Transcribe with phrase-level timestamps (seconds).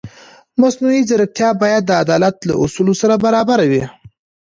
[0.61, 3.83] مصنوعي ځیرکتیا باید د عدالت له اصولو سره برابره وي.